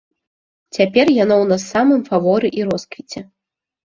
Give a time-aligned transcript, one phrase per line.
[0.77, 3.19] Цяпер яно ў нас у самым фаворы і росквіце.